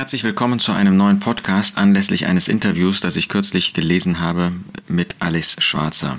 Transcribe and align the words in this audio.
Herzlich 0.00 0.24
willkommen 0.24 0.60
zu 0.60 0.72
einem 0.72 0.96
neuen 0.96 1.20
Podcast 1.20 1.76
anlässlich 1.76 2.24
eines 2.24 2.48
Interviews, 2.48 3.02
das 3.02 3.16
ich 3.16 3.28
kürzlich 3.28 3.74
gelesen 3.74 4.18
habe 4.18 4.50
mit 4.88 5.16
Alice 5.18 5.56
Schwarzer. 5.58 6.18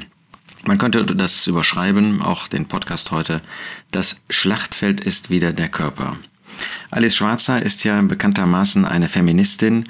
Man 0.66 0.78
könnte 0.78 1.04
das 1.04 1.48
überschreiben, 1.48 2.22
auch 2.22 2.48
den 2.48 2.68
Podcast 2.68 3.10
heute, 3.10 3.42
das 3.90 4.18
Schlachtfeld 4.30 5.02
ist 5.02 5.32
wieder 5.32 5.52
der 5.52 5.68
Körper. 5.68 6.16
Alice 6.92 7.16
Schwarzer 7.16 7.60
ist 7.60 7.84
ja 7.84 8.00
bekanntermaßen 8.00 8.86
eine 8.86 9.10
Feministin, 9.10 9.90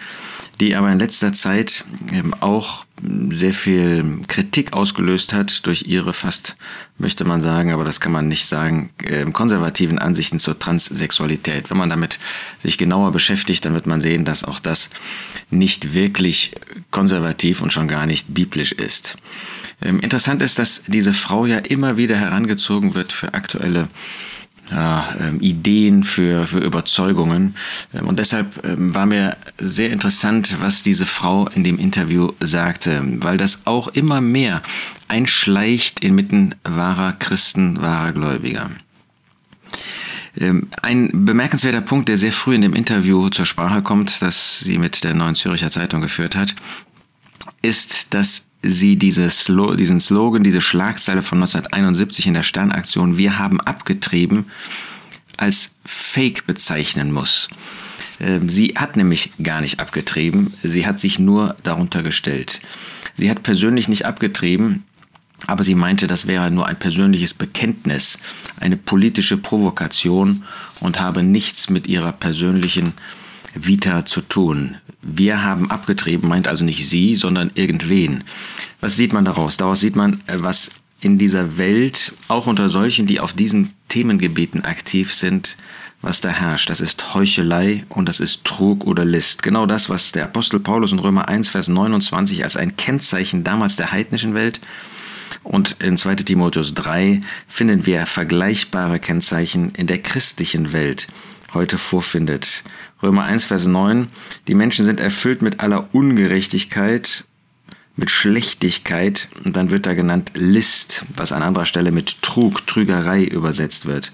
die 0.62 0.76
aber 0.76 0.92
in 0.92 1.00
letzter 1.00 1.34
Zeit 1.34 1.84
eben 2.14 2.36
auch 2.36 2.86
sehr 3.32 3.54
viel 3.54 4.20
Kritik 4.28 4.74
ausgelöst 4.74 5.34
hat 5.34 5.66
durch 5.66 5.88
ihre 5.88 6.14
fast, 6.14 6.56
möchte 7.00 7.26
man 7.26 7.42
sagen, 7.42 7.74
aber 7.74 7.84
das 7.84 8.00
kann 8.00 8.12
man 8.12 8.28
nicht 8.28 8.46
sagen, 8.46 8.92
ähm, 9.04 9.34
konservativen 9.34 9.98
Ansichten 9.98 10.38
zur 10.38 10.60
Transsexualität. 10.60 11.72
Wenn 11.72 11.78
man 11.78 11.90
damit 11.90 12.20
sich 12.60 12.78
genauer 12.78 13.12
beschäftigt, 13.12 13.66
dann 13.66 13.74
wird 13.74 13.88
man 13.88 14.02
sehen, 14.02 14.24
dass 14.24 14.44
auch 14.44 14.60
das 14.60 14.92
nicht 15.50 15.96
wirklich 15.96 16.54
konservativ 16.92 17.62
und 17.62 17.74
schon 17.74 17.88
gar 17.88 18.06
nicht 18.06 18.32
biblisch 18.32 18.72
ist. 18.72 19.18
Ähm, 19.82 20.00
interessant 20.00 20.44
ist, 20.44 20.60
dass 20.60 20.84
diese 20.86 21.14
Frau 21.14 21.48
ja 21.48 21.58
immer 21.58 21.98
wieder 21.98 22.18
herangezogen 22.18 22.94
wird 22.94 23.12
für 23.12 23.34
aktuelle 23.34 23.88
ja, 24.72 25.14
ähm, 25.20 25.40
Ideen, 25.42 26.04
für, 26.04 26.48
für 26.48 26.60
Überzeugungen. 26.60 27.56
Ähm, 27.94 28.08
und 28.08 28.20
deshalb 28.20 28.66
ähm, 28.66 28.94
war 28.96 29.06
mir 29.06 29.38
sehr 29.58 29.92
interessant, 29.92 30.56
was 30.62 30.84
diese 30.84 31.06
Frau 31.06 31.48
in 31.50 31.64
dem 31.64 31.78
Interview 31.78 32.32
sagte, 32.40 33.02
weil 33.18 33.38
das 33.38 33.68
auch 33.68 33.90
immer 33.90 34.22
mehr 34.22 34.62
einschleicht 35.08 36.00
inmitten 36.00 36.56
wahrer 36.64 37.14
Christen, 37.14 37.82
wahrer 37.82 38.14
Gläubiger. 38.14 38.70
Ähm, 40.40 40.70
ein 40.82 41.26
bemerkenswerter 41.26 41.82
Punkt, 41.82 42.08
der 42.08 42.18
sehr 42.18 42.32
früh 42.32 42.56
in 42.56 42.62
dem 42.62 42.74
Interview 42.74 43.30
zur 43.30 43.46
Sprache 43.46 43.82
kommt, 43.82 44.22
das 44.22 44.60
sie 44.60 44.78
mit 44.78 45.04
der 45.04 45.14
Neuen 45.14 45.36
Zürcher 45.36 45.72
Zeitung 45.72 46.02
geführt 46.02 46.36
hat, 46.36 46.56
ist, 47.62 48.14
dass 48.14 48.46
sie 48.62 48.98
diese 48.98 49.30
Slo 49.30 49.76
diesen 49.76 50.00
Slogan, 50.00 50.44
diese 50.44 50.62
Schlagzeile 50.62 51.22
von 51.22 51.40
1971 51.40 52.28
in 52.28 52.34
der 52.34 52.44
Sternaktion 52.44 53.18
Wir 53.18 53.40
haben 53.40 53.60
abgetrieben 53.60 54.46
als 55.38 55.74
Fake 55.86 56.46
bezeichnen 56.46 57.12
muss. 57.12 57.50
Ähm, 58.20 58.50
sie 58.50 58.76
hat 58.76 58.96
nämlich 58.96 59.32
gar 59.42 59.62
nicht 59.62 59.80
abgetrieben, 59.80 60.54
sie 60.62 60.86
hat 60.86 61.00
sich 61.00 61.18
nur 61.18 61.56
darunter 61.64 62.04
gestellt. 62.04 62.62
Sie 63.16 63.30
hat 63.30 63.44
persönlich 63.44 63.88
nicht 63.88 64.06
abgetrieben, 64.06 64.84
aber 65.48 65.64
sie 65.64 65.76
meinte, 65.76 66.08
das 66.08 66.28
wäre 66.28 66.52
nur 66.52 66.68
ein 66.68 66.78
persönliches 66.78 67.34
Bekenntnis, 67.34 68.20
eine 68.60 68.78
politische 68.78 69.38
Provokation 69.38 70.44
und 70.80 71.00
habe 71.00 71.24
nichts 71.24 71.70
mit 71.70 71.88
ihrer 71.88 72.12
persönlichen 72.12 72.94
Vita 73.56 74.06
zu 74.06 74.22
tun. 74.22 74.78
Wir 75.02 75.44
haben 75.44 75.72
abgetrieben, 75.72 76.30
meint 76.30 76.48
also 76.48 76.64
nicht 76.64 76.88
sie, 76.88 77.16
sondern 77.16 77.52
irgendwen. 77.56 78.24
Was 78.80 78.98
sieht 78.98 79.14
man 79.14 79.26
daraus? 79.26 79.58
Daraus 79.58 79.80
sieht 79.80 79.96
man, 79.96 80.22
äh, 80.28 80.38
was 80.38 80.72
in 81.00 81.18
dieser 81.18 81.58
Welt, 81.58 82.14
auch 82.28 82.48
unter 82.48 82.70
solchen, 82.70 83.08
die 83.08 83.20
auf 83.20 83.34
diesen 83.34 83.74
Themengebieten 83.90 84.64
aktiv 84.64 85.14
sind, 85.14 85.58
was 86.02 86.22
da 86.22 86.30
herrscht. 86.30 86.70
Das 86.70 86.82
ist 86.82 87.14
Heuchelei 87.14 87.86
und 87.90 88.08
das 88.08 88.20
ist 88.20 88.44
Trug 88.44 88.86
oder 88.86 89.06
List. 89.06 89.44
Genau 89.44 89.66
das, 89.66 89.90
was 89.90 90.12
der 90.12 90.26
Apostel 90.26 90.60
Paulus 90.60 90.92
in 90.92 91.00
Römer 91.00 91.28
1, 91.28 91.50
Vers 91.50 91.68
29 91.68 92.44
als 92.44 92.58
ein 92.58 92.76
Kennzeichen 92.78 93.44
damals 93.44 93.76
der 93.76 93.92
heidnischen 93.92 94.34
Welt 94.34 94.62
und 95.44 95.78
in 95.80 95.98
2 95.98 96.16
Timotheus 96.16 96.74
3 96.74 97.22
finden 97.48 97.86
wir 97.86 98.06
vergleichbare 98.06 99.00
Kennzeichen 99.00 99.72
in 99.76 99.88
der 99.88 100.02
christlichen 100.02 100.72
Welt 100.72 101.08
heute 101.54 101.78
vorfindet. 101.78 102.64
Römer 103.02 103.24
1, 103.24 103.46
Vers 103.46 103.66
9. 103.66 104.08
Die 104.48 104.56
Menschen 104.56 104.86
sind 104.86 105.00
erfüllt 105.00 105.42
mit 105.42 105.60
aller 105.60 105.94
Ungerechtigkeit, 105.94 107.24
mit 107.96 108.12
Schlechtigkeit 108.12 109.28
und 109.44 109.56
dann 109.56 109.70
wird 109.72 109.86
da 109.86 109.94
genannt 109.94 110.32
List, 110.36 111.06
was 111.16 111.32
an 111.32 111.44
anderer 111.44 111.66
Stelle 111.66 111.92
mit 111.92 112.22
Trug, 112.22 112.66
Trügerei 112.68 113.24
übersetzt 113.24 113.86
wird. 113.86 114.12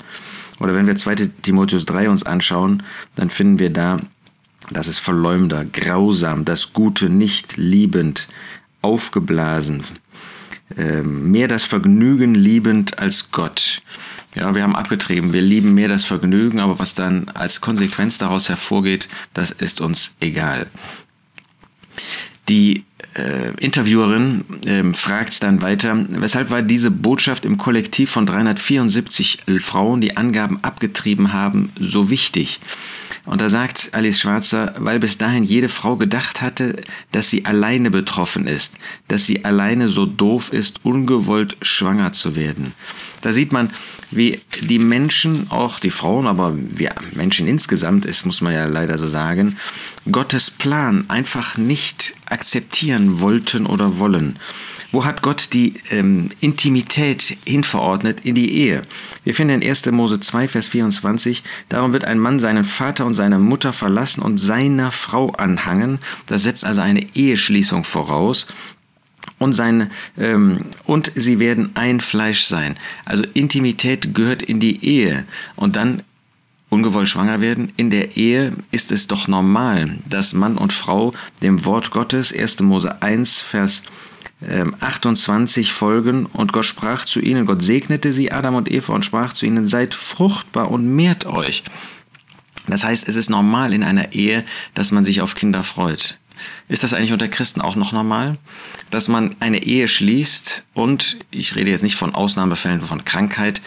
Oder 0.59 0.74
wenn 0.74 0.88
wir 0.88 0.96
2 0.96 1.16
Timotheus 1.42 1.86
3 1.86 2.09
uns 2.09 2.25
anschauen, 2.25 2.84
dann 3.16 3.30
finden 3.30 3.59
wir 3.59 3.70
da, 3.70 4.00
das 4.72 4.88
ist 4.88 5.00
Verleumder, 5.00 5.66
grausam, 5.66 6.46
das 6.46 6.74
Gute 6.74 7.09
nicht 7.09 7.58
liebend, 7.58 8.28
aufgeblasen, 8.81 9.84
äh, 10.75 11.02
mehr 11.02 11.48
das 11.48 11.64
Vergnügen 11.64 12.36
liebend 12.36 13.00
als 13.00 13.31
Gott. 13.31 13.81
Ja, 14.38 14.53
wir 14.53 14.62
haben 14.62 14.75
abgetrieben. 14.75 15.34
Wir 15.34 15.42
lieben 15.42 15.74
mehr 15.74 15.88
das 15.88 16.03
Vergnügen, 16.03 16.59
aber 16.59 16.78
was 16.78 16.94
dann 16.94 17.28
als 17.34 17.59
Konsequenz 17.59 18.20
daraus 18.20 18.50
hervorgeht, 18.50 19.09
das 19.34 19.50
ist 19.50 19.81
uns 19.81 20.14
egal. 20.20 20.68
Die 22.48 22.86
äh, 23.16 23.50
Interviewerin 23.59 24.46
äh, 24.64 24.84
fragt 24.94 25.42
dann 25.42 25.64
weiter, 25.64 26.06
weshalb 26.09 26.52
war 26.52 26.62
diese 26.62 26.92
Botschaft 26.92 27.46
im 27.46 27.58
Kollektiv 27.58 28.12
von 28.12 28.28
374 28.28 29.40
Frauen, 29.59 30.02
die 30.02 30.16
Angaben 30.18 30.64
abgetrieben 30.64 31.34
haben, 31.34 31.72
so 31.80 32.12
wichtig? 32.12 32.59
Und 33.25 33.42
da 33.42 33.50
sagt 33.50 33.90
Alice 33.94 34.22
Schwarzer, 34.22 34.75
weil 34.78 35.00
bis 35.00 35.18
dahin 35.18 35.44
jede 35.44 35.68
Frau 35.68 35.98
gedacht 35.98 36.42
hatte, 36.42 36.75
dass 37.12 37.30
sie 37.31 37.44
alleine 37.46 37.90
betroffen 37.90 38.46
ist, 38.46 38.75
dass 39.08 39.25
sie 39.25 39.44
alleine 39.44 39.90
so 39.90 40.06
doof 40.06 40.54
ist, 40.54 40.86
ungewollt 40.86 41.58
schwanger 41.64 42.14
zu 42.14 42.36
werden. 42.36 42.74
Da 43.22 43.31
sieht 43.31 43.52
man, 43.52 43.72
wie 44.12 44.40
die 44.62 44.79
Menschen, 44.79 45.51
auch 45.51 45.79
die 45.79 45.90
Frauen, 45.90 46.28
aber 46.28 46.53
wir 46.56 46.94
Menschen 47.13 47.47
insgesamt, 47.47 48.06
ist, 48.06 48.25
muss 48.25 48.41
man 48.41 48.53
ja 48.53 48.66
leider 48.66 48.97
so 48.97 49.07
sagen, 49.07 49.57
Gottes 50.12 50.50
Plan 50.50 51.06
einfach 51.09 51.57
nicht 51.57 52.13
akzeptieren 52.29 53.19
wollten 53.19 53.66
oder 53.66 54.00
wollen. 54.00 54.40
Wo 54.91 55.03
hat 55.03 55.22
Gott 55.22 55.53
die 55.53 55.73
ähm, 55.91 56.29
Intimität 56.40 57.38
hinverordnet? 57.45 58.22
In 58.22 58.35
die 58.35 58.53
Ehe. 58.53 58.84
Wir 59.25 59.34
finden 59.34 59.62
in 59.62 59.69
1. 59.69 59.85
Mose 59.88 60.19
2, 60.19 60.47
Vers 60.47 60.69
24, 60.69 61.44
darum 61.68 61.91
wird 61.91 62.06
ein 62.06 62.19
Mann 62.19 62.39
seinen 62.39 62.63
Vater 62.63 63.06
und 63.06 63.13
seine 63.13 63.39
Mutter 63.39 63.74
verlassen 63.74 64.22
und 64.22 64.38
seiner 64.38 64.91
Frau 64.91 65.31
anhangen. 65.31 66.00
Das 66.28 66.44
setzt 66.44 66.63
also 66.63 66.81
eine 66.81 67.06
Eheschließung 67.16 67.84
voraus. 67.84 68.47
Und, 69.40 69.53
sein, 69.53 69.92
ähm, 70.18 70.66
und 70.86 71.12
sie 71.16 71.40
werden 71.40 71.70
ein 71.75 72.00
Fleisch 72.00 72.46
sein. 72.46 72.78
Also 73.06 73.24
Intimität 73.34 74.16
gehört 74.16 74.42
in 74.42 74.59
die 74.59 74.84
Ehe. 74.84 75.25
Und 75.56 75.75
dann 75.75 76.02
ungewollt 76.70 77.08
schwanger 77.08 77.40
werden. 77.40 77.72
In 77.78 77.90
der 77.90 78.18
Ehe 78.18 78.53
ist 78.72 78.92
es 78.92 79.08
doch 79.08 79.28
normal, 79.28 79.98
dass 80.09 80.34
Mann 80.34 80.58
und 80.58 80.74
Frau 80.74 81.14
dem 81.42 81.66
Wort 81.66 81.92
Gottes, 81.92 82.34
1. 82.34 82.62
Mose 82.62 83.02
1, 83.02 83.40
Vers 83.40 83.84
28 84.80 85.68
ähm, 85.68 85.74
folgen 85.74 86.25
und 86.28 86.54
Gott 86.54 86.66
sprach 86.66 87.06
zu 87.06 87.19
ihnen, 87.19 87.48
Gott 87.48 87.64
segnete 87.64 88.14
sie, 88.14 88.31
Adam 88.31 88.54
und 88.54 88.69
Eva, 88.72 88.94
und 88.94 89.04
sprach 89.04 89.34
zu 89.34 89.48
ihnen, 89.48 89.66
seid 89.66 89.96
fruchtbar 89.96 90.69
und 90.69 90.96
mehrt 90.96 91.25
euch. 91.25 91.64
Das 92.68 92.84
heißt, 92.84 93.08
es 93.08 93.16
ist 93.16 93.30
normal 93.30 93.74
in 93.74 93.84
einer 93.84 94.14
Ehe, 94.14 94.44
dass 94.75 94.92
man 94.92 95.04
sich 95.04 95.22
auf 95.22 95.34
Kinder 95.34 95.64
freut. 95.64 96.19
Ist 96.70 96.84
das 96.84 96.94
eigentlich 96.94 97.14
unter 97.14 97.28
Christen 97.28 97.62
auch 97.62 97.75
noch 97.75 97.92
normal? 97.92 98.38
Dass 98.90 99.08
man 99.08 99.36
eine 99.40 99.64
Ehe 99.64 99.88
schließt 99.88 100.64
und, 100.74 101.18
ich 101.31 101.56
rede 101.56 101.72
jetzt 101.72 101.84
nicht 101.84 101.96
von 101.96 102.14
Ausnahmefällen 102.14 102.81
von 102.81 103.06
Krankheit, 103.06 103.62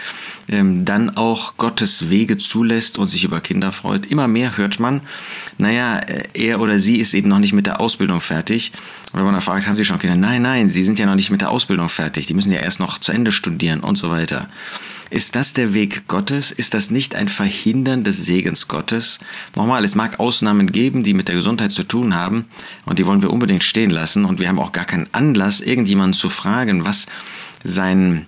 ähm, 0.49 0.85
dann 0.85 1.17
auch 1.17 1.57
Gottes 1.57 2.11
Wege 2.11 2.39
zulässt 2.39 2.99
und 2.99 3.09
sich 3.09 3.25
über 3.25 3.41
Kinder 3.41 3.73
freut. 3.73 4.07
Immer 4.07 4.29
mehr 4.29 4.57
hört 4.57 4.81
man, 4.81 5.01
naja, 5.59 5.99
äh, 5.99 6.29
er 6.35 6.61
oder 6.61 6.79
sie 6.79 6.97
ist 6.97 7.15
eben 7.15 7.29
noch 7.29 7.39
nicht 7.39 7.53
mit 7.53 7.67
der 7.67 7.81
Ausbildung 7.81 8.21
fertig. 8.21 8.73
Und 9.13 9.19
wenn 9.19 9.25
man 9.25 9.35
dann 9.35 9.43
fragt, 9.43 9.67
haben 9.67 9.77
sie 9.77 9.85
schon 9.85 9.99
Kinder? 9.99 10.17
Nein, 10.17 10.43
nein, 10.43 10.69
sie 10.69 10.83
sind 10.83 10.99
ja 10.99 11.07
noch 11.07 11.17
nicht 11.17 11.31
mit 11.31 11.41
der 11.41 11.51
Ausbildung 11.51 11.89
fertig. 11.89 12.27
Die 12.27 12.35
müssen 12.35 12.53
ja 12.53 12.61
erst 12.61 12.81
noch 12.81 12.99
zu 12.99 13.13
Ende 13.13 13.33
studieren 13.33 13.81
und 13.81 13.97
so 13.97 14.11
weiter. 14.11 14.49
Ist 15.11 15.35
das 15.35 15.53
der 15.53 15.75
Weg 15.75 16.07
Gottes? 16.07 16.53
Ist 16.53 16.73
das 16.73 16.91
nicht 16.91 17.17
ein 17.17 17.27
Verhindern 17.27 18.05
des 18.05 18.25
Segens 18.25 18.69
Gottes? 18.69 19.19
Nochmal, 19.57 19.85
es 19.85 19.97
mag 19.97 20.21
Ausnahmen 20.21 20.71
geben, 20.71 21.03
die 21.03 21.15
mit 21.15 21.27
der 21.27 21.35
Gesundheit 21.35 21.73
zu 21.73 21.83
tun 21.83 22.15
haben 22.15 22.47
und 22.87 23.01
die 23.01 23.07
wollen 23.07 23.21
wir 23.21 23.33
unbedingt 23.33 23.65
stehen 23.65 23.91
lassen 23.91 24.25
und 24.25 24.39
wir 24.39 24.49
haben 24.49 24.61
auch 24.61 24.71
gar 24.71 24.85
keinen 24.85 25.09
Anlass, 25.11 25.61
irgendjemanden 25.61 26.15
zu 26.15 26.31
fragen, 26.31 26.87
was 26.87 27.07
sein, 27.65 28.27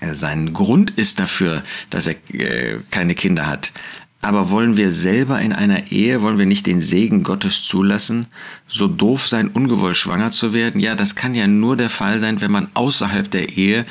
äh, 0.00 0.12
sein 0.12 0.52
Grund 0.52 0.90
ist 0.90 1.20
dafür, 1.20 1.62
dass 1.90 2.08
er 2.08 2.16
äh, 2.32 2.78
keine 2.90 3.14
Kinder 3.14 3.46
hat. 3.46 3.72
Aber 4.20 4.50
wollen 4.50 4.76
wir 4.76 4.90
selber 4.90 5.40
in 5.40 5.52
einer 5.52 5.92
Ehe, 5.92 6.22
wollen 6.22 6.38
wir 6.38 6.46
nicht 6.46 6.66
den 6.66 6.80
Segen 6.80 7.22
Gottes 7.22 7.62
zulassen, 7.62 8.26
so 8.66 8.88
doof 8.88 9.28
sein, 9.28 9.46
ungewollt 9.46 9.96
schwanger 9.96 10.32
zu 10.32 10.52
werden? 10.52 10.80
Ja, 10.80 10.96
das 10.96 11.14
kann 11.14 11.36
ja 11.36 11.46
nur 11.46 11.76
der 11.76 11.88
Fall 11.88 12.18
sein, 12.18 12.40
wenn 12.40 12.50
man 12.50 12.68
außerhalb 12.74 13.30
der 13.30 13.50
Ehe 13.50 13.86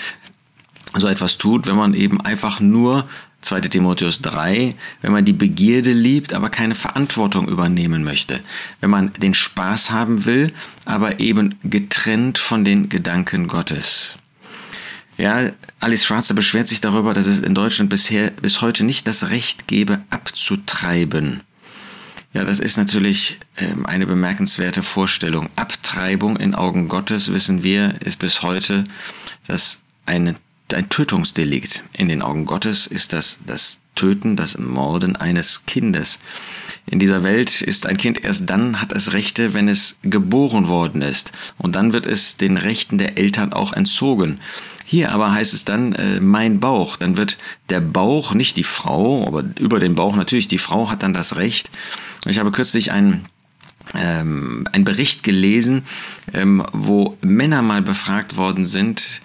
so 1.00 1.08
etwas 1.08 1.38
tut, 1.38 1.68
wenn 1.68 1.76
man 1.76 1.94
eben 1.94 2.22
einfach 2.22 2.60
nur 2.60 3.08
2 3.42 3.62
Timotheus 3.62 4.22
3, 4.22 4.76
wenn 5.02 5.12
man 5.12 5.26
die 5.26 5.34
Begierde 5.34 5.94
liebt, 5.94 6.34
aber 6.34 6.50
keine 6.50 6.76
Verantwortung 6.76 7.48
übernehmen 7.48 8.04
möchte. 8.04 8.40
Wenn 8.82 8.90
man 8.90 9.14
den 9.14 9.34
Spaß 9.34 9.92
haben 9.92 10.26
will, 10.26 10.54
aber 10.86 11.20
eben 11.20 11.56
getrennt 11.64 12.38
von 12.38 12.66
den 12.66 12.90
Gedanken 12.90 13.48
Gottes. 13.48 14.16
Ja, 15.18 15.52
Alice 15.80 16.06
Schwarzer 16.06 16.34
beschwert 16.34 16.68
sich 16.68 16.82
darüber, 16.82 17.14
dass 17.14 17.28
es 17.28 17.40
in 17.40 17.56
Deutschland 17.56 17.90
bisher 17.90 18.32
bis 18.32 18.62
heute 18.62 18.84
nicht 18.84 19.08
das 19.08 19.30
Recht 19.30 19.68
gebe, 19.68 20.02
abzutreiben. 20.10 21.42
Ja, 22.34 22.44
das 22.44 22.60
ist 22.60 22.78
natürlich 22.78 23.40
ähm, 23.58 23.86
eine 23.86 24.06
bemerkenswerte 24.06 24.84
Vorstellung. 24.84 25.50
Abtreibung 25.56 26.38
in 26.38 26.54
Augen 26.54 26.88
Gottes, 26.88 27.32
wissen 27.34 27.64
wir, 27.64 27.96
ist 28.02 28.20
bis 28.20 28.44
heute 28.44 28.84
das 29.48 29.82
eine, 30.06 30.36
ein 30.74 30.90
Tötungsdelikt. 30.90 31.84
In 31.94 32.10
den 32.10 32.22
Augen 32.22 32.46
Gottes 32.46 32.88
ist 32.88 33.14
das 33.14 33.40
das 33.46 33.80
Töten, 33.96 34.36
das 34.36 34.58
Morden 34.58 35.16
eines 35.16 35.66
Kindes. 35.66 36.20
In 36.86 37.00
dieser 37.00 37.24
Welt 37.24 37.62
ist 37.62 37.86
ein 37.86 37.98
Kind 37.98 38.24
erst 38.24 38.50
dann, 38.50 38.80
hat 38.80 38.94
es 38.94 39.12
Rechte, 39.12 39.54
wenn 39.54 39.68
es 39.68 39.98
geboren 40.04 40.68
worden 40.68 41.02
ist. 41.02 41.32
Und 41.58 41.76
dann 41.76 41.94
wird 41.94 42.06
es 42.06 42.38
den 42.38 42.58
Rechten 42.58 42.98
der 42.98 43.18
Eltern 43.18 43.54
auch 43.54 43.74
entzogen. 43.74 44.40
Hier 44.86 45.12
aber 45.12 45.34
heißt 45.34 45.54
es 45.54 45.66
dann 45.66 45.94
äh, 45.94 46.22
mein 46.22 46.62
Bauch. 46.62 46.96
Dann 46.96 47.18
wird 47.18 47.38
der 47.70 47.82
Bauch, 47.82 48.34
nicht 48.34 48.56
die 48.56 48.64
Frau, 48.64 49.28
aber 49.28 49.44
über 49.60 49.80
den 49.80 49.96
Bauch 49.96 50.16
natürlich, 50.16 50.48
die 50.48 50.60
Frau 50.60 50.90
hat 50.90 51.04
dann 51.04 51.14
das 51.14 51.36
Recht. 51.36 51.70
Ich 52.26 52.40
habe 52.40 52.52
kürzlich 52.52 52.92
einen 52.92 53.26
ähm, 53.96 54.68
ein 54.72 54.84
Bericht 54.84 55.24
gelesen, 55.24 55.84
ähm, 56.34 56.66
wo 56.74 57.18
Männer 57.22 57.62
mal 57.62 57.82
befragt 57.82 58.38
worden 58.38 58.66
sind, 58.66 59.22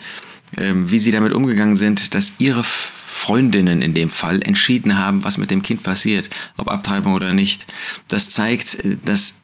wie 0.57 0.99
sie 0.99 1.11
damit 1.11 1.33
umgegangen 1.33 1.77
sind, 1.77 2.15
dass 2.15 2.35
ihre 2.39 2.65
Freundinnen 2.65 3.83
in 3.83 3.95
dem 3.95 4.11
Fall 4.11 4.43
entschieden 4.43 4.99
haben, 4.99 5.23
was 5.23 5.39
mit 5.39 5.51
dem 5.51 5.63
Kind 5.63 5.83
passiert, 5.83 6.31
ob 6.57 6.69
Abtreibung 6.69 7.13
oder 7.13 7.33
nicht. 7.33 7.67
Das 8.09 8.31
zeigt, 8.31 8.77
äh, 8.77 8.97
dass 9.05 9.35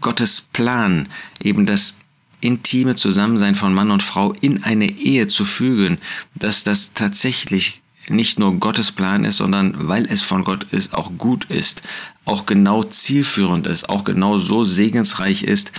Gottes 0.00 0.48
Plan 0.52 1.08
eben 1.42 1.66
das 1.66 1.98
intime 2.40 2.94
Zusammensein 2.94 3.56
von 3.56 3.74
Mann 3.74 3.90
und 3.90 4.02
Frau 4.02 4.32
in 4.40 4.62
eine 4.62 4.88
Ehe 4.90 5.26
zu 5.26 5.44
fügen, 5.44 5.98
dass 6.36 6.62
das 6.62 6.94
tatsächlich 6.94 7.82
nicht 8.08 8.38
nur 8.38 8.54
Gottes 8.54 8.92
Plan 8.92 9.24
ist, 9.24 9.38
sondern 9.38 9.88
weil 9.88 10.06
es 10.06 10.22
von 10.22 10.44
Gott 10.44 10.64
ist, 10.70 10.94
auch 10.94 11.10
gut 11.18 11.44
ist, 11.46 11.82
auch 12.24 12.46
genau 12.46 12.84
zielführend 12.84 13.66
ist, 13.66 13.88
auch 13.88 14.04
genau 14.04 14.38
so 14.38 14.64
segensreich 14.64 15.42
ist 15.42 15.72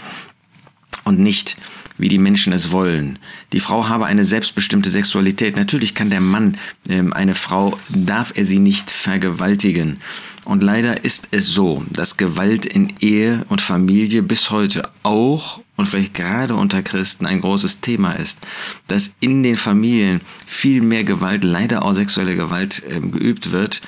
und 1.05 1.19
nicht 1.19 1.57
wie 1.99 2.07
die 2.07 2.17
Menschen 2.17 2.53
es 2.53 2.71
wollen. 2.71 3.19
Die 3.53 3.59
Frau 3.59 3.87
habe 3.87 4.07
eine 4.07 4.25
selbstbestimmte 4.25 4.89
Sexualität. 4.89 5.55
Natürlich 5.55 5.93
kann 5.93 6.09
der 6.09 6.21
Mann 6.21 6.57
ähm, 6.87 7.13
eine 7.13 7.35
Frau, 7.35 7.77
darf 7.89 8.33
er 8.35 8.45
sie 8.45 8.59
nicht 8.59 8.89
vergewaltigen. 8.89 9.97
Und 10.45 10.63
leider 10.63 11.03
ist 11.03 11.27
es 11.31 11.53
so, 11.53 11.85
dass 11.91 12.17
Gewalt 12.17 12.65
in 12.65 12.93
Ehe 13.01 13.45
und 13.49 13.61
Familie 13.61 14.23
bis 14.23 14.49
heute 14.49 14.89
auch 15.03 15.59
und 15.75 15.85
vielleicht 15.85 16.15
gerade 16.15 16.55
unter 16.55 16.81
Christen 16.81 17.25
ein 17.25 17.41
großes 17.41 17.81
Thema 17.81 18.13
ist, 18.13 18.39
dass 18.87 19.13
in 19.19 19.43
den 19.43 19.57
Familien 19.57 20.21
viel 20.47 20.81
mehr 20.81 21.03
Gewalt, 21.03 21.43
leider 21.43 21.83
auch 21.83 21.93
sexuelle 21.93 22.35
Gewalt 22.35 22.81
ähm, 22.89 23.11
geübt 23.11 23.51
wird, 23.51 23.81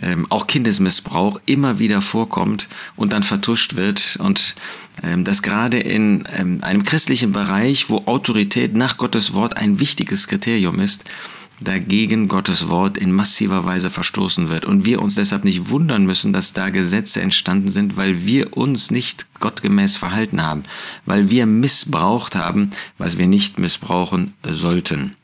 ähm, 0.00 0.26
auch 0.30 0.46
Kindesmissbrauch 0.46 1.40
immer 1.46 1.78
wieder 1.78 2.00
vorkommt 2.00 2.68
und 2.96 3.12
dann 3.12 3.22
vertuscht 3.22 3.76
wird 3.76 4.16
und 4.20 4.54
ähm, 5.02 5.24
dass 5.24 5.42
gerade 5.42 5.78
in 5.78 6.24
ähm, 6.36 6.58
einem 6.62 6.82
christlichen 6.82 7.32
Bereich, 7.32 7.90
wo 7.90 8.04
Autorität 8.06 8.74
nach 8.74 8.96
Gottes 8.96 9.32
Wort 9.32 9.56
ein 9.56 9.80
wichtiges 9.80 10.28
Kriterium 10.28 10.80
ist, 10.80 11.04
dagegen 11.60 12.28
Gottes 12.28 12.68
Wort 12.68 12.98
in 12.98 13.12
massiver 13.12 13.64
Weise 13.64 13.90
verstoßen 13.90 14.50
wird. 14.50 14.64
Und 14.64 14.84
wir 14.84 15.00
uns 15.00 15.14
deshalb 15.14 15.44
nicht 15.44 15.70
wundern 15.70 16.04
müssen, 16.04 16.32
dass 16.32 16.52
da 16.52 16.70
Gesetze 16.70 17.20
entstanden 17.20 17.70
sind, 17.70 17.96
weil 17.96 18.26
wir 18.26 18.56
uns 18.56 18.90
nicht 18.90 19.26
gottgemäß 19.40 19.96
verhalten 19.96 20.42
haben, 20.42 20.64
weil 21.06 21.30
wir 21.30 21.46
missbraucht 21.46 22.34
haben, 22.34 22.72
was 22.98 23.18
wir 23.18 23.26
nicht 23.26 23.58
missbrauchen 23.58 24.34
sollten. 24.42 25.16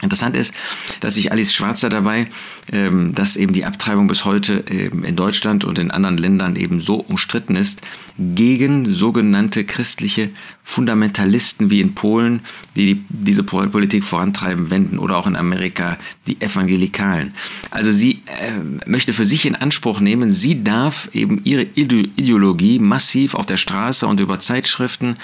Interessant 0.00 0.36
ist, 0.36 0.54
dass 1.00 1.14
sich 1.14 1.32
Alice 1.32 1.52
Schwarzer 1.52 1.88
dabei, 1.88 2.28
ähm, 2.72 3.14
dass 3.14 3.34
eben 3.36 3.52
die 3.52 3.64
Abtreibung 3.64 4.06
bis 4.06 4.24
heute 4.24 4.64
ähm, 4.70 5.02
in 5.02 5.16
Deutschland 5.16 5.64
und 5.64 5.76
in 5.80 5.90
anderen 5.90 6.18
Ländern 6.18 6.54
eben 6.54 6.80
so 6.80 6.96
umstritten 6.96 7.56
ist, 7.56 7.80
gegen 8.16 8.92
sogenannte 8.92 9.64
christliche 9.64 10.30
Fundamentalisten 10.62 11.70
wie 11.70 11.80
in 11.80 11.94
Polen, 11.94 12.40
die 12.76 13.02
diese 13.08 13.42
Politik 13.42 14.04
vorantreiben, 14.04 14.70
wenden 14.70 14.98
oder 14.98 15.16
auch 15.16 15.26
in 15.26 15.34
Amerika 15.34 15.98
die 16.28 16.40
Evangelikalen. 16.40 17.34
Also 17.70 17.90
sie 17.90 18.22
äh, 18.26 18.60
möchte 18.86 19.12
für 19.12 19.26
sich 19.26 19.46
in 19.46 19.56
Anspruch 19.56 19.98
nehmen, 19.98 20.30
sie 20.30 20.62
darf 20.62 21.08
eben 21.12 21.40
ihre 21.42 21.62
Ideologie 21.62 22.78
massiv 22.78 23.34
auf 23.34 23.46
der 23.46 23.56
Straße 23.56 24.06
und 24.06 24.20
über 24.20 24.38
Zeitschriften 24.38 25.14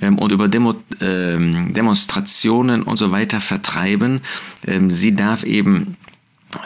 ähm, 0.00 0.18
und 0.18 0.32
über 0.32 0.48
Demo, 0.48 0.74
Demonstrationen 1.00 2.82
und 2.82 2.96
so 2.96 3.10
weiter 3.10 3.40
vertreiben. 3.40 4.05
Ähm, 4.66 4.90
sie 4.90 5.14
darf 5.14 5.42
eben 5.44 5.96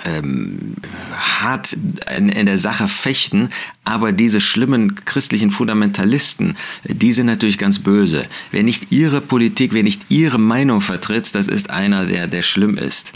ähm, 0.05 0.75
hart 1.13 1.77
in, 2.17 2.29
in, 2.29 2.47
der 2.47 2.59
Sache 2.59 2.89
fechten, 2.89 3.49
aber 3.85 4.13
diese 4.13 4.41
schlimmen 4.41 4.95
christlichen 5.05 5.51
Fundamentalisten, 5.51 6.57
die 6.85 7.13
sind 7.13 7.27
natürlich 7.27 7.59
ganz 7.59 7.79
böse. 7.79 8.27
Wer 8.51 8.63
nicht 8.63 8.93
ihre 8.93 9.21
Politik, 9.21 9.73
wer 9.73 9.83
nicht 9.83 10.07
ihre 10.09 10.39
Meinung 10.39 10.81
vertritt, 10.81 11.35
das 11.35 11.49
ist 11.49 11.71
einer, 11.71 12.07
der, 12.07 12.27
der 12.27 12.43
schlimm 12.43 12.77
ist. 12.77 13.13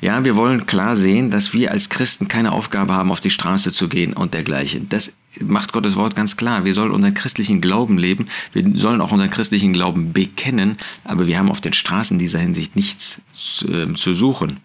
Ja, 0.00 0.24
wir 0.24 0.36
wollen 0.36 0.66
klar 0.66 0.94
sehen, 0.94 1.30
dass 1.30 1.54
wir 1.54 1.72
als 1.72 1.88
Christen 1.88 2.28
keine 2.28 2.52
Aufgabe 2.52 2.92
haben, 2.92 3.10
auf 3.10 3.20
die 3.20 3.30
Straße 3.30 3.72
zu 3.72 3.88
gehen 3.88 4.12
und 4.12 4.34
dergleichen. 4.34 4.88
Das 4.90 5.14
macht 5.40 5.72
Gottes 5.72 5.96
Wort 5.96 6.16
ganz 6.16 6.36
klar. 6.36 6.64
Wir 6.64 6.74
sollen 6.74 6.90
unseren 6.90 7.14
christlichen 7.14 7.60
Glauben 7.60 7.98
leben. 7.98 8.28
Wir 8.52 8.64
sollen 8.74 9.00
auch 9.00 9.12
unseren 9.12 9.30
christlichen 9.30 9.72
Glauben 9.72 10.12
bekennen. 10.12 10.76
Aber 11.04 11.26
wir 11.26 11.38
haben 11.38 11.50
auf 11.50 11.60
den 11.60 11.72
Straßen 11.72 12.18
dieser 12.18 12.38
Hinsicht 12.38 12.76
nichts 12.76 13.20
zu, 13.34 13.68
äh, 13.68 13.92
zu 13.94 14.14
suchen. 14.14 14.58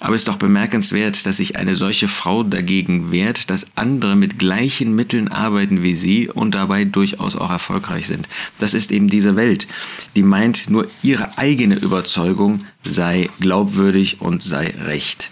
Aber 0.00 0.14
es 0.14 0.20
ist 0.20 0.28
doch 0.28 0.36
bemerkenswert, 0.36 1.26
dass 1.26 1.38
sich 1.38 1.56
eine 1.56 1.74
solche 1.74 2.06
Frau 2.06 2.44
dagegen 2.44 3.10
wehrt, 3.10 3.50
dass 3.50 3.66
andere 3.74 4.14
mit 4.14 4.38
gleichen 4.38 4.94
Mitteln 4.94 5.28
arbeiten 5.28 5.82
wie 5.82 5.94
sie 5.94 6.28
und 6.28 6.54
dabei 6.54 6.84
durchaus 6.84 7.34
auch 7.34 7.50
erfolgreich 7.50 8.06
sind. 8.06 8.28
Das 8.60 8.74
ist 8.74 8.92
eben 8.92 9.08
diese 9.08 9.34
Welt, 9.34 9.66
die 10.14 10.22
meint, 10.22 10.70
nur 10.70 10.86
ihre 11.02 11.36
eigene 11.36 11.74
Überzeugung 11.74 12.64
sei 12.84 13.28
glaubwürdig 13.40 14.20
und 14.20 14.42
sei 14.42 14.72
recht. 14.84 15.30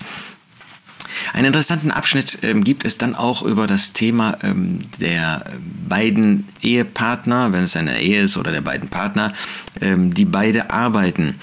Einen 1.33 1.47
interessanten 1.47 1.91
Abschnitt 1.91 2.39
ähm, 2.43 2.65
gibt 2.65 2.85
es 2.85 2.99
dann 2.99 3.15
auch 3.15 3.43
über 3.43 3.67
das 3.67 3.93
Thema 3.93 4.37
ähm, 4.43 4.81
der 5.01 5.45
beiden 5.89 6.49
Ehepartner, 6.63 7.53
wenn 7.53 7.63
es 7.63 7.77
eine 7.77 8.01
Ehe 8.01 8.23
ist 8.23 8.37
oder 8.37 8.53
der 8.53 8.61
beiden 8.61 8.89
Partner, 8.89 9.33
ähm, 9.81 10.13
die 10.13 10.25
beide 10.25 10.71
arbeiten. 10.71 11.37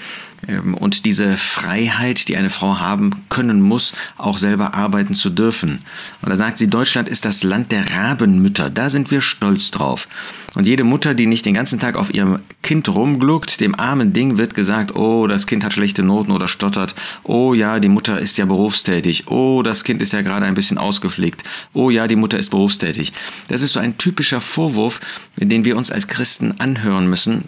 Ähm, 0.48 0.74
und 0.74 1.04
diese 1.04 1.36
Freiheit, 1.36 2.28
die 2.28 2.36
eine 2.36 2.50
Frau 2.50 2.78
haben 2.78 3.24
können 3.28 3.60
muss, 3.60 3.92
auch 4.16 4.38
selber 4.38 4.74
arbeiten 4.74 5.14
zu 5.14 5.30
dürfen. 5.30 5.80
Und 6.22 6.30
da 6.30 6.36
sagt 6.36 6.58
sie, 6.58 6.68
Deutschland 6.68 7.08
ist 7.08 7.24
das 7.24 7.42
Land 7.42 7.72
der 7.72 7.94
Rabenmütter, 7.94 8.70
da 8.70 8.90
sind 8.90 9.10
wir 9.10 9.20
stolz 9.20 9.70
drauf. 9.70 10.08
Und 10.54 10.66
jede 10.68 10.84
Mutter, 10.84 11.14
die 11.14 11.26
nicht 11.26 11.46
den 11.46 11.54
ganzen 11.54 11.80
Tag 11.80 11.96
auf 11.96 12.14
ihrem 12.14 12.38
Kind 12.62 12.88
rumgluckt, 12.88 13.60
dem 13.60 13.74
armen 13.74 14.12
Ding 14.12 14.38
wird 14.38 14.54
gesagt, 14.54 14.94
oh, 14.94 15.26
das 15.26 15.46
Kind 15.46 15.64
hat 15.64 15.72
schlechte 15.72 16.04
Noten 16.04 16.30
oder 16.30 16.46
stottert. 16.46 16.94
Oh 17.24 17.54
ja, 17.54 17.80
die 17.80 17.88
Mutter 17.88 18.20
ist 18.20 18.38
ja 18.38 18.44
berufstätig. 18.44 19.26
Oh, 19.26 19.62
das 19.62 19.82
Kind 19.82 20.00
ist 20.00 20.12
ja 20.12 20.22
gerade 20.22 20.46
ein 20.46 20.54
bisschen 20.54 20.78
ausgepflegt. 20.78 21.42
Oh 21.72 21.90
ja, 21.90 22.06
die 22.06 22.16
Mutter 22.16 22.38
ist 22.38 22.50
berufstätig. 22.50 23.12
Das 23.48 23.62
ist 23.62 23.72
so 23.72 23.80
ein 23.80 23.98
typischer 23.98 24.40
Vorwurf, 24.40 25.00
den 25.36 25.64
wir 25.64 25.76
uns 25.76 25.90
als 25.90 26.06
Christen 26.06 26.54
anhören 26.58 27.08
müssen, 27.08 27.44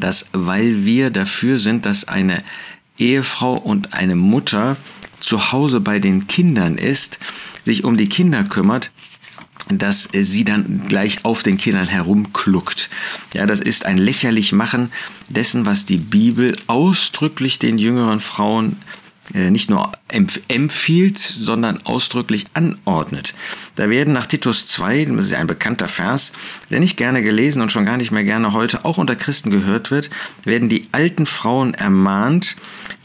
dass 0.00 0.26
weil 0.32 0.84
wir 0.84 1.10
dafür 1.10 1.58
sind, 1.58 1.86
dass 1.86 2.08
eine 2.08 2.42
Ehefrau 2.98 3.54
und 3.54 3.92
eine 3.92 4.16
Mutter 4.16 4.76
zu 5.20 5.52
Hause 5.52 5.80
bei 5.80 5.98
den 5.98 6.26
Kindern 6.26 6.78
ist, 6.78 7.18
sich 7.64 7.84
um 7.84 7.96
die 7.96 8.08
Kinder 8.08 8.44
kümmert, 8.44 8.90
dass 9.68 10.08
sie 10.12 10.44
dann 10.44 10.86
gleich 10.88 11.24
auf 11.24 11.42
den 11.42 11.56
Kindern 11.56 11.86
herumkluckt. 11.86 12.90
Ja, 13.32 13.46
das 13.46 13.60
ist 13.60 13.86
ein 13.86 13.96
lächerlich 13.96 14.52
Machen 14.52 14.92
dessen, 15.28 15.64
was 15.64 15.86
die 15.86 15.96
Bibel 15.96 16.54
ausdrücklich 16.66 17.58
den 17.58 17.78
jüngeren 17.78 18.20
Frauen 18.20 18.76
nicht 19.32 19.70
nur 19.70 19.92
empfiehlt, 20.08 21.18
sondern 21.18 21.78
ausdrücklich 21.84 22.44
anordnet. 22.52 23.34
Da 23.74 23.88
werden 23.88 24.12
nach 24.12 24.26
Titus 24.26 24.66
2, 24.66 25.06
das 25.06 25.26
ist 25.26 25.34
ein 25.34 25.46
bekannter 25.46 25.88
Vers, 25.88 26.32
der 26.70 26.80
nicht 26.80 26.96
gerne 26.96 27.22
gelesen 27.22 27.62
und 27.62 27.72
schon 27.72 27.86
gar 27.86 27.96
nicht 27.96 28.12
mehr 28.12 28.24
gerne 28.24 28.52
heute 28.52 28.84
auch 28.84 28.98
unter 28.98 29.16
Christen 29.16 29.50
gehört 29.50 29.90
wird, 29.90 30.10
werden 30.44 30.68
die 30.68 30.88
alten 30.92 31.24
Frauen 31.26 31.72
ermahnt, 31.74 32.56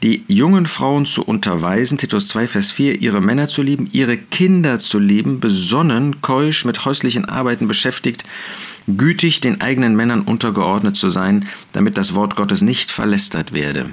die 0.04 0.24
jungen 0.28 0.66
Frauen 0.66 1.06
zu 1.06 1.24
unterweisen, 1.24 1.98
Titus 1.98 2.28
2, 2.28 2.48
Vers 2.48 2.72
4, 2.72 3.02
ihre 3.02 3.22
Männer 3.22 3.48
zu 3.48 3.62
lieben, 3.62 3.88
ihre 3.92 4.18
Kinder 4.18 4.78
zu 4.80 5.00
lieben, 5.00 5.40
besonnen, 5.40 6.22
keusch, 6.22 6.66
mit 6.66 6.86
häuslichen 6.86 7.26
Arbeiten 7.26 7.68
beschäftigt, 7.68 8.24
gütig 8.88 9.42
den 9.42 9.62
eigenen 9.62 9.96
Männern 9.96 10.22
untergeordnet 10.22 10.96
zu 10.96 11.10
sein, 11.10 11.48
damit 11.72 11.98
das 11.98 12.16
Wort 12.16 12.36
Gottes 12.36 12.62
nicht 12.62 12.92
verlästert 12.92 13.54
werde. 13.54 13.90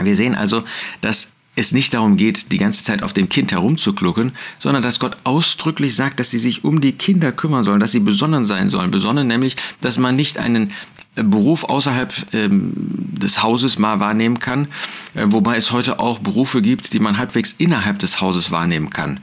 Wir 0.00 0.16
sehen 0.16 0.34
also, 0.34 0.62
dass 1.00 1.34
es 1.58 1.72
nicht 1.72 1.92
darum 1.92 2.16
geht, 2.16 2.52
die 2.52 2.58
ganze 2.58 2.84
Zeit 2.84 3.02
auf 3.02 3.12
dem 3.12 3.28
Kind 3.28 3.52
herumzuklucken, 3.52 4.32
sondern 4.58 4.82
dass 4.82 5.00
Gott 5.00 5.16
ausdrücklich 5.24 5.94
sagt, 5.94 6.20
dass 6.20 6.30
sie 6.30 6.38
sich 6.38 6.64
um 6.64 6.80
die 6.80 6.92
Kinder 6.92 7.32
kümmern 7.32 7.64
sollen, 7.64 7.80
dass 7.80 7.92
sie 7.92 8.00
besonnen 8.00 8.46
sein 8.46 8.68
sollen. 8.68 8.90
Besonnen 8.90 9.26
nämlich, 9.26 9.56
dass 9.80 9.98
man 9.98 10.14
nicht 10.14 10.38
einen 10.38 10.72
äh, 11.16 11.24
Beruf 11.24 11.64
außerhalb 11.64 12.14
ähm, 12.32 12.72
des 12.74 13.42
Hauses 13.42 13.78
mal 13.78 13.98
wahrnehmen 13.98 14.38
kann, 14.38 14.68
äh, 15.14 15.24
wobei 15.26 15.56
es 15.56 15.72
heute 15.72 15.98
auch 15.98 16.20
Berufe 16.20 16.62
gibt, 16.62 16.92
die 16.92 17.00
man 17.00 17.18
halbwegs 17.18 17.56
innerhalb 17.58 17.98
des 17.98 18.20
Hauses 18.20 18.52
wahrnehmen 18.52 18.90
kann. 18.90 19.20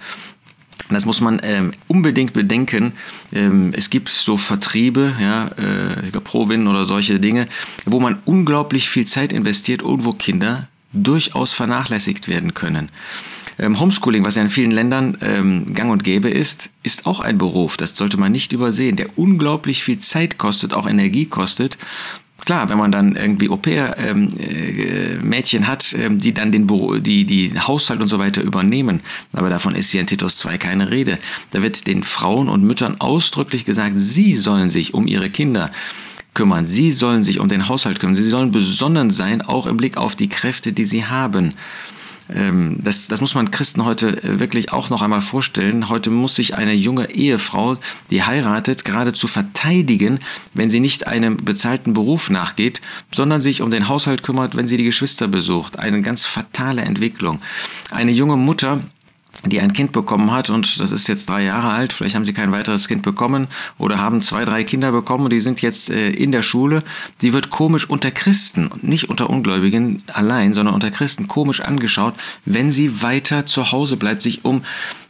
Das 0.89 1.06
muss 1.06 1.22
man 1.22 1.39
ähm, 1.44 1.72
unbedingt 1.88 2.34
bedenken. 2.34 2.94
Ähm, 3.34 3.72
es 3.75 3.89
gibt 3.89 4.10
so 4.10 4.38
Vertriebe, 4.38 5.15
ja, 5.20 5.48
äh, 5.48 6.12
Provin 6.20 6.68
oder 6.68 6.86
solche 6.86 7.20
Dinge, 7.20 7.48
wo 7.86 8.00
man 8.00 8.20
unglaublich 8.25 8.89
viel 8.89 9.08
Zeit 9.08 9.32
investiert 9.32 9.82
und 9.82 10.06
wo 10.06 10.12
Kinder 10.12 10.68
durchaus 10.96 11.54
vernachlässigt 11.54 12.28
werden 12.28 12.54
können. 12.54 12.90
Ähm, 13.58 13.80
Homeschooling, 13.80 14.25
was 14.25 14.36
ja 14.36 14.42
in 14.42 14.50
vielen 14.50 14.72
Ländern 14.72 15.18
ähm, 15.22 15.74
gang 15.74 15.92
und 15.92 16.04
gäbe 16.04 16.30
ist, 16.30 16.72
ist 16.84 17.06
auch 17.06 17.22
ein 17.22 17.38
Beruf. 17.38 17.78
Das 17.78 17.96
sollte 17.96 18.18
man 18.18 18.32
nicht 18.32 18.52
übersehen, 18.52 18.98
der 18.98 19.18
unglaublich 19.18 19.84
viel 19.84 20.00
Zeit 20.00 20.38
kostet, 20.38 20.74
auch 20.74 20.88
Energie 20.88 21.25
kostet 21.25 21.78
klar, 22.46 22.70
wenn 22.70 22.78
man 22.78 22.92
dann 22.92 23.16
irgendwie 23.16 23.50
Au-pair-Mädchen 23.50 25.60
ähm, 25.60 25.64
äh, 25.64 25.68
hat, 25.68 25.96
ähm, 26.00 26.20
die 26.20 26.34
dann 26.34 26.52
den 26.52 26.68
Büro, 26.68 26.96
die, 26.96 27.25
die 27.25 27.52
Haushalt 27.60 28.02
und 28.02 28.08
so 28.08 28.20
weiter 28.20 28.42
übernehmen. 28.42 29.02
Aber 29.34 29.50
davon 29.50 29.75
ist 29.75 29.92
hier 29.92 30.02
in 30.02 30.08
Titus 30.08 30.38
2 30.38 30.58
keine 30.58 30.92
Rede. 30.92 31.18
Da 31.52 31.62
wird 31.62 31.88
den 31.88 32.04
Frauen 32.04 32.48
und 32.48 32.64
Müttern 32.64 33.02
ausdrücklich 33.02 33.66
gesagt, 33.66 33.94
sie 33.96 34.36
sollen 34.36 34.70
sich 34.70 34.94
um 34.94 35.08
ihre 35.08 35.30
Kinder 35.30 35.72
kümmern. 36.36 36.68
Sie 36.68 36.92
sollen 36.92 37.24
sich 37.24 37.39
um 37.39 37.50
den 37.50 37.68
Haushalt 37.68 38.00
kümmern. 38.00 38.15
Sie 38.15 38.30
sollen 38.30 38.51
besonnen 38.51 39.10
sein, 39.10 39.42
auch 39.42 39.65
im 39.65 39.77
Blick 39.77 39.98
auf 39.98 40.15
die 40.15 40.30
Kräfte, 40.30 40.72
die 40.72 40.86
sie 40.86 41.06
haben. 41.06 41.56
Ähm, 42.34 42.77
das, 42.82 43.08
das 43.08 43.22
muss 43.22 43.36
man 43.36 43.51
Christen 43.51 43.86
heute 43.86 44.24
äh, 44.24 44.39
wirklich 44.39 44.72
auch 44.72 44.89
noch 44.89 45.01
einmal 45.01 45.22
vorstellen. 45.22 45.89
Heute 45.89 46.10
muss 46.10 46.36
sich 46.36 46.56
eine 46.56 46.74
junge 46.74 47.12
Ehefrau, 47.12 47.77
die 48.10 48.24
heiratet, 48.24 48.84
geradezu 48.84 49.27
verteidigen, 49.27 50.20
wenn 50.54 50.70
sie 50.70 50.80
nicht 50.80 51.08
einem 51.08 51.38
bezahlten 51.38 51.94
Beruf 51.94 52.30
nachgeht, 52.30 52.82
sondern 53.12 53.42
sich 53.42 53.62
um 53.62 53.72
den 53.72 53.88
Haushalt 53.88 54.24
kümmert, 54.24 54.56
wenn 54.56 54.68
sie 54.68 54.77
die 54.77 54.84
Geschwister 54.84 55.27
besucht. 55.27 55.77
Eine 55.77 56.01
ganz 56.01 56.25
fatale 56.25 56.82
Entwicklung. 56.82 57.39
Eine 57.92 58.12
junge 58.12 58.38
Mutter, 58.38 58.82
die 59.46 59.62
ein 59.62 59.74
Kind 59.74 59.92
bekommen 59.92 60.32
hat 60.32 60.50
und 60.50 60.80
das 60.80 60.92
ist 60.92 61.08
jetzt 61.08 61.30
drei 61.30 61.44
Jahre 61.44 61.70
alt, 61.70 61.94
vielleicht 61.94 62.16
haben 62.16 62.25
sie 62.25 62.34
kein 62.34 62.52
weiteres 62.52 62.88
Kind 62.88 63.04
bekommen 63.04 63.48
oder 63.78 64.00
haben 64.00 64.22
zwei, 64.22 64.46
drei 64.46 64.64
Kinder 64.64 64.92
bekommen 64.92 65.25
und 65.25 65.34
die 65.34 65.42
sind 65.42 65.62
jetzt 65.62 65.90
äh, 65.90 66.10
in 66.10 66.32
der 66.32 66.42
Schule, 66.42 66.84
die 67.22 67.34
wird 67.34 67.50
komisch 67.50 67.90
unter 67.90 68.12
Christen, 68.12 68.70
nicht 68.82 69.10
unter 69.10 69.30
Ungläubigen 69.30 70.04
allein, 70.12 70.54
sondern 70.54 70.74
unter 70.74 70.92
Christen 70.92 71.28
komisch 71.28 71.62
angeschaut, 71.62 72.16
wenn 72.46 72.72
sie 72.72 73.02
weiter 73.02 73.46
zu 73.46 73.72
Hause 73.72 73.98
bleibt, 73.98 74.24
sich 74.24 74.46
um 74.46 74.64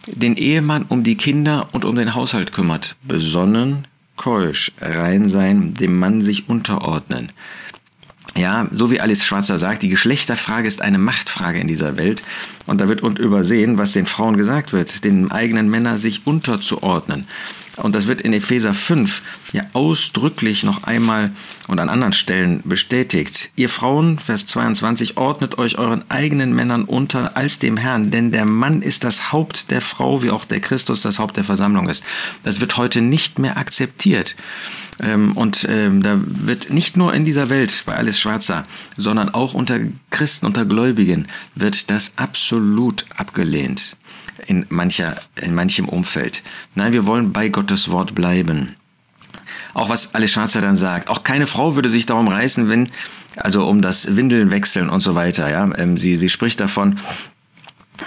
den 0.08 0.36
Ehemann, 0.36 0.86
um 0.88 1.04
die 1.04 1.15
Kinder 1.15 1.70
und 1.72 1.86
um 1.86 1.96
den 1.96 2.13
Haushalt 2.13 2.54
kümmert. 2.54 2.96
Besonnen, 3.04 3.88
keusch, 4.15 4.72
rein 4.80 5.30
sein, 5.30 5.74
dem 5.74 5.98
Mann 5.98 6.22
sich 6.22 6.48
unterordnen. 6.50 7.32
Ja, 8.38 8.68
so 8.72 8.92
wie 8.92 9.00
Alice 9.00 9.24
Schwarzer 9.24 9.58
sagt, 9.58 9.82
die 9.84 9.89
Geschlechterfrage 9.89 10.68
ist 10.68 10.82
eine 10.82 10.98
Machtfrage 10.98 11.60
in 11.60 11.68
dieser 11.68 11.98
Welt. 11.98 12.22
Und 12.65 12.82
da 12.82 12.89
wird 12.89 13.01
und 13.01 13.18
übersehen, 13.18 13.77
was 13.77 13.94
den 13.94 14.06
Frauen 14.06 14.36
gesagt 14.36 14.74
wird, 14.74 15.06
den 15.06 15.32
eigenen 15.32 15.70
Männern 15.70 15.98
sich 15.98 16.27
unterzuordnen. 16.27 17.27
Und 17.77 17.94
das 17.94 18.08
wird 18.08 18.22
in 18.22 18.34
Epheser 18.34 18.74
5 18.74 19.22
ja 19.51 19.63
ausdrücklich 19.74 20.63
noch 20.63 20.84
einmal 20.84 21.32
und 21.67 21.79
an 21.79 21.89
anderen 21.89 22.13
Stellen 22.13 22.62
bestätigt. 22.63 23.50
Ihr 23.55 23.70
Frauen, 23.70 24.17
Vers 24.17 24.46
22, 24.46 25.17
ordnet 25.17 25.58
euch 25.58 25.77
euren 25.77 26.10
eigenen 26.10 26.53
Männern 26.53 26.86
unter 26.86 27.36
als 27.36 27.60
dem 27.60 27.77
Herrn, 27.77 28.12
denn 28.12 28.32
der 28.32 28.46
Mann 28.46 28.82
ist 28.82 29.03
das 29.03 29.32
Haupt 29.32 29.72
der 29.72 29.82
Frau, 29.82 30.24
wie 30.24 30.32
auch 30.32 30.46
der 30.46 30.62
Christus 30.62 31.01
das 31.01 31.20
Haupt 31.20 31.38
der 31.38 31.44
Versammlung 31.44 31.89
ist. 31.89 32.03
Das 32.44 32.62
wird 32.62 32.77
heute 32.77 33.01
nicht 33.01 33.39
mehr 33.39 33.58
akzeptiert. 33.58 34.36
Ähm, 35.00 35.34
und 35.34 35.67
ähm, 35.70 36.01
da 36.01 36.17
wird 36.25 36.70
nicht 36.70 36.96
nur 36.96 37.13
in 37.13 37.25
dieser 37.25 37.50
Welt 37.50 37.84
bei 37.86 37.96
Alice 37.96 38.20
Schwarzer, 38.20 38.65
sondern 38.96 39.29
auch 39.29 39.53
unter 39.53 39.79
Christen, 40.10 40.46
unter 40.46 40.63
Gläubigen 40.63 41.27
wird 41.55 41.89
das 41.91 42.13
absolut 42.15 43.05
abgelehnt 43.15 43.98
in, 44.48 44.65
mancher, 44.70 45.15
in 45.42 45.56
manchem 45.56 45.88
Umfeld. 45.88 46.44
Nein, 46.75 46.94
wir 46.94 47.06
wollen 47.06 47.32
bei 47.32 47.50
Gottes 47.50 47.89
Wort 47.92 48.15
bleiben. 48.15 48.75
Auch 49.74 49.89
was 49.89 50.12
Schwarzer 50.27 50.62
dann 50.62 50.77
sagt, 50.77 51.10
auch 51.10 51.24
keine 51.24 51.48
Frau 51.48 51.75
würde 51.75 51.89
sich 51.89 52.06
darum 52.06 52.27
reißen, 52.27 52.70
wenn, 52.70 52.89
also 53.36 53.68
um 53.68 53.82
das 53.82 54.15
Windeln 54.15 54.51
wechseln 54.51 54.89
und 54.89 55.01
so 55.01 55.15
weiter. 55.15 55.50
Ja? 55.50 55.70
Ähm, 55.77 55.98
sie, 55.98 56.15
sie 56.15 56.30
spricht 56.30 56.60
davon, 56.60 56.98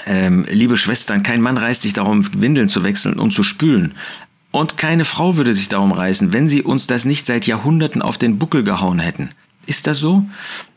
ähm, 0.07 0.47
liebe 0.51 0.77
Schwestern, 0.77 1.23
kein 1.23 1.41
Mann 1.41 1.59
reißt 1.59 1.83
sich 1.83 1.93
darum, 1.93 2.27
Windeln 2.41 2.69
zu 2.69 2.85
wechseln 2.85 3.19
und 3.19 3.33
zu 3.33 3.43
spülen. 3.43 3.95
Und 4.51 4.79
keine 4.79 5.05
Frau 5.05 5.37
würde 5.37 5.55
sich 5.55 5.69
darum 5.69 5.93
reißen, 5.93 6.33
wenn 6.33 6.49
sie 6.49 6.63
uns 6.63 6.87
das 6.87 7.05
nicht 7.05 7.27
seit 7.27 7.47
Jahrhunderten 7.47 8.01
auf 8.01 8.17
den 8.17 8.39
Buckel 8.39 8.65
gehauen 8.65 8.99
hätten. 8.99 9.31
Ist 9.69 9.87
das 9.87 9.99
so? 9.99 10.25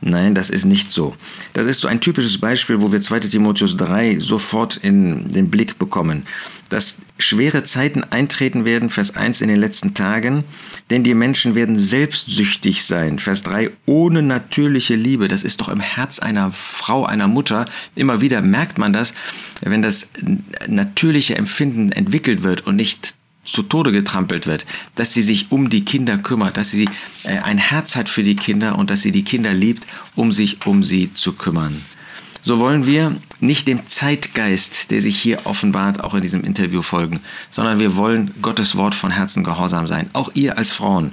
Nein, 0.01 0.35
das 0.35 0.49
ist 0.49 0.65
nicht 0.65 0.91
so. 0.91 1.15
Das 1.53 1.65
ist 1.65 1.79
so 1.79 1.87
ein 1.87 2.01
typisches 2.01 2.37
Beispiel, 2.39 2.81
wo 2.81 2.91
wir 2.91 2.99
2 2.99 3.21
Timotheus 3.21 3.77
3 3.77 4.19
sofort 4.19 4.75
in 4.75 5.31
den 5.31 5.49
Blick 5.49 5.79
bekommen. 5.79 6.25
Dass 6.67 6.97
schwere 7.17 7.63
Zeiten 7.63 8.03
eintreten 8.03 8.65
werden, 8.65 8.89
Vers 8.89 9.15
1 9.15 9.39
in 9.39 9.47
den 9.47 9.61
letzten 9.61 9.93
Tagen, 9.93 10.43
denn 10.89 11.05
die 11.05 11.13
Menschen 11.13 11.55
werden 11.55 11.77
selbstsüchtig 11.77 12.83
sein. 12.83 13.17
Vers 13.17 13.43
3, 13.43 13.71
ohne 13.85 14.23
natürliche 14.23 14.95
Liebe. 14.95 15.29
Das 15.29 15.45
ist 15.45 15.61
doch 15.61 15.69
im 15.69 15.79
Herz 15.79 16.19
einer 16.19 16.51
Frau, 16.51 17.05
einer 17.05 17.29
Mutter. 17.29 17.67
Immer 17.95 18.19
wieder 18.19 18.41
merkt 18.41 18.77
man 18.77 18.91
das, 18.91 19.13
wenn 19.61 19.81
das 19.81 20.09
natürliche 20.67 21.37
Empfinden 21.37 21.93
entwickelt 21.93 22.43
wird 22.43 22.67
und 22.67 22.75
nicht 22.75 23.15
zu 23.43 23.63
Tode 23.63 23.91
getrampelt 23.91 24.47
wird, 24.47 24.65
dass 24.95 25.13
sie 25.13 25.23
sich 25.23 25.51
um 25.51 25.69
die 25.69 25.83
Kinder 25.83 26.17
kümmert, 26.17 26.57
dass 26.57 26.71
sie 26.71 26.87
äh, 27.23 27.39
ein 27.39 27.57
Herz 27.57 27.95
hat 27.95 28.09
für 28.09 28.23
die 28.23 28.35
Kinder 28.35 28.77
und 28.77 28.89
dass 28.89 29.01
sie 29.01 29.11
die 29.11 29.23
Kinder 29.23 29.53
liebt, 29.53 29.87
um 30.15 30.31
sich 30.31 30.65
um 30.65 30.83
sie 30.83 31.13
zu 31.13 31.33
kümmern. 31.33 31.81
So 32.43 32.59
wollen 32.59 32.85
wir 32.85 33.15
nicht 33.41 33.67
dem 33.67 33.87
Zeitgeist, 33.87 34.91
der 34.91 35.01
sich 35.01 35.19
hier 35.19 35.45
offenbart, 35.45 36.03
auch 36.03 36.13
in 36.13 36.21
diesem 36.21 36.43
Interview 36.43 36.81
folgen, 36.81 37.19
sondern 37.49 37.79
wir 37.79 37.95
wollen 37.97 38.31
Gottes 38.41 38.77
Wort 38.77 38.95
von 38.95 39.11
Herzen 39.11 39.43
gehorsam 39.43 39.87
sein. 39.87 40.09
Auch 40.13 40.31
ihr 40.35 40.57
als 40.57 40.71
Frauen, 40.71 41.11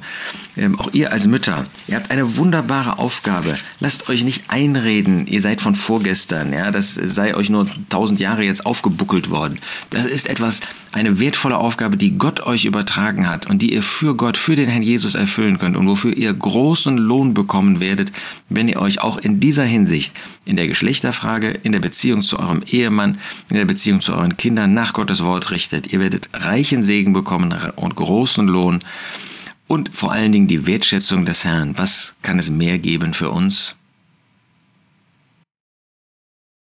ähm, 0.56 0.78
auch 0.78 0.92
ihr 0.92 1.12
als 1.12 1.26
Mütter, 1.26 1.66
ihr 1.86 1.96
habt 1.96 2.10
eine 2.10 2.36
wunderbare 2.36 2.98
Aufgabe. 2.98 3.58
Lasst 3.80 4.08
euch 4.08 4.24
nicht 4.24 4.44
einreden, 4.48 5.26
ihr 5.26 5.40
seid 5.40 5.60
von 5.60 5.74
vorgestern, 5.74 6.52
ja, 6.52 6.70
das 6.70 6.94
sei 6.94 7.34
euch 7.34 7.50
nur 7.50 7.66
tausend 7.88 8.20
Jahre 8.20 8.44
jetzt 8.44 8.66
aufgebuckelt 8.66 9.30
worden. 9.30 9.58
Das 9.90 10.04
ist 10.04 10.28
etwas, 10.28 10.60
eine 10.92 11.20
wertvolle 11.20 11.56
Aufgabe, 11.56 11.96
die 11.96 12.18
Gott 12.18 12.40
euch 12.40 12.64
übertragen 12.64 13.28
hat 13.28 13.46
und 13.46 13.62
die 13.62 13.72
ihr 13.72 13.82
für 13.82 14.16
Gott, 14.16 14.36
für 14.36 14.56
den 14.56 14.68
Herrn 14.68 14.82
Jesus 14.82 15.14
erfüllen 15.14 15.58
könnt 15.58 15.76
und 15.76 15.86
wofür 15.86 16.16
ihr 16.16 16.32
großen 16.32 16.96
Lohn 16.96 17.34
bekommen 17.34 17.80
werdet, 17.80 18.12
wenn 18.48 18.68
ihr 18.68 18.80
euch 18.80 19.00
auch 19.00 19.18
in 19.18 19.40
dieser 19.40 19.64
Hinsicht, 19.64 20.14
in 20.44 20.56
der 20.56 20.66
Geschlechterfrage, 20.66 21.48
in 21.48 21.72
der 21.72 21.80
Beziehung 22.18 22.22
zu 22.22 22.38
eurem 22.38 22.62
Ehemann, 22.66 23.18
in 23.50 23.56
der 23.56 23.64
Beziehung 23.64 24.00
zu 24.00 24.14
euren 24.14 24.36
Kindern 24.36 24.74
nach 24.74 24.92
Gottes 24.92 25.22
Wort 25.22 25.50
richtet. 25.50 25.92
Ihr 25.92 26.00
werdet 26.00 26.28
reichen 26.32 26.82
Segen 26.82 27.12
bekommen 27.12 27.54
und 27.76 27.94
großen 27.94 28.46
Lohn 28.46 28.80
und 29.66 29.94
vor 29.94 30.12
allen 30.12 30.32
Dingen 30.32 30.48
die 30.48 30.66
Wertschätzung 30.66 31.24
des 31.24 31.44
Herrn. 31.44 31.76
Was 31.76 32.14
kann 32.22 32.38
es 32.38 32.50
mehr 32.50 32.78
geben 32.78 33.14
für 33.14 33.30
uns? 33.30 33.77